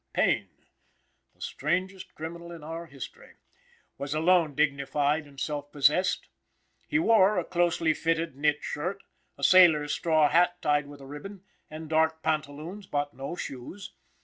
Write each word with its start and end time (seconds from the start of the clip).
Payne, 0.13 0.49
the 1.35 1.41
strangest 1.41 2.15
criminal 2.15 2.51
in 2.51 2.63
our 2.63 2.87
history, 2.87 3.35
was 3.99 4.15
alone 4.15 4.55
dignified 4.55 5.27
and 5.27 5.39
self 5.39 5.71
possessed. 5.71 6.25
He 6.87 6.97
wore 6.97 7.37
a 7.37 7.45
closely 7.45 7.93
fitting 7.93 8.41
knit 8.41 8.63
shirt, 8.63 9.03
a 9.37 9.43
sailor's 9.43 9.93
straw 9.93 10.27
hat 10.27 10.59
tied 10.59 10.87
with 10.87 11.01
a 11.01 11.05
ribbon, 11.05 11.43
and 11.69 11.87
dark 11.87 12.23
pantaloons, 12.23 12.87
but 12.87 13.13
no 13.13 13.35
shoes. 13.35 13.93